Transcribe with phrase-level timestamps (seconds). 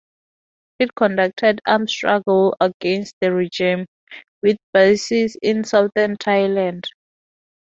[0.79, 3.85] It conducted armed struggle against the regime,
[4.41, 6.85] with bases in Southern Thailand.